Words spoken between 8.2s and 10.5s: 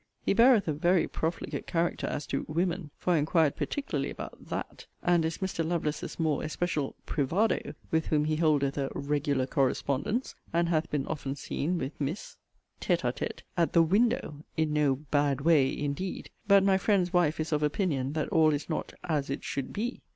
he holdeth a 'regular correspondence';